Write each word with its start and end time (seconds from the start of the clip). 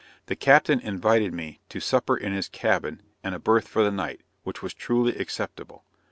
The 0.25 0.35
captain 0.35 0.79
invited 0.79 1.31
me 1.31 1.59
to 1.69 1.79
supper 1.79 2.17
in 2.17 2.33
his 2.33 2.49
cabin, 2.49 3.03
and 3.23 3.35
a 3.35 3.39
berth 3.39 3.67
for 3.67 3.83
the 3.83 3.91
night, 3.91 4.21
which 4.41 4.63
was 4.63 4.73
truly 4.73 5.15
acceptable. 5.15 5.85